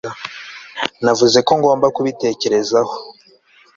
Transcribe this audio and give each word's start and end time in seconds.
navuze 1.03 1.39
ko 1.47 1.51
ngomba 1.59 1.87
kubitekerezaho 1.95 2.93